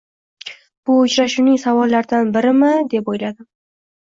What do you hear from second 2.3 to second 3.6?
birimi, deb oʻyladim.